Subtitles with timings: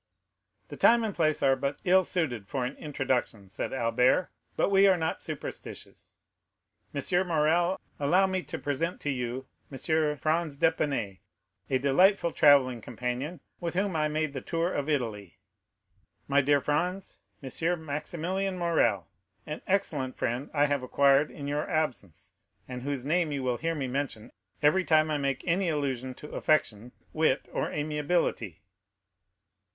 [0.69, 4.87] "The time and place are but ill suited for an introduction." said Albert; "but we
[4.87, 6.17] are not superstitious.
[6.91, 7.27] M.
[7.27, 10.17] Morrel, allow me to present to you M.
[10.17, 11.19] Franz d'Épinay,
[11.69, 15.37] a delightful travelling companion, with whom I made the tour of Italy.
[16.27, 17.85] My dear Franz, M.
[17.85, 19.07] Maximilian Morrel,
[19.45, 22.33] an excellent friend I have acquired in your absence,
[22.67, 24.31] and whose name you will hear me mention
[24.63, 28.63] every time I make any allusion to affection, wit, or amiability."